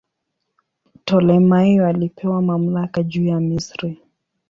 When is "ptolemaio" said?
0.97-1.87